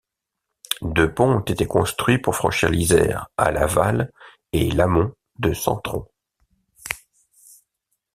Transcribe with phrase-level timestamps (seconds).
[0.81, 4.11] Deux ponts ont été construits pour franchir l'Isère à l'aval
[4.51, 6.07] et l'amont de Centron.